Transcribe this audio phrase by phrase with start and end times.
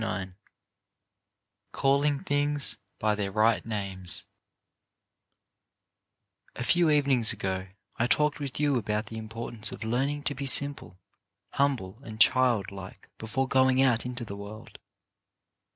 [0.03, 0.29] i
[1.73, 4.23] CALLING THINGS BY THEIR RIGHT NAMES
[6.55, 10.47] A few evenings ago I talked with you about the importance of learning to be
[10.47, 10.97] simple,
[11.51, 14.79] humble and child like before going out into the world.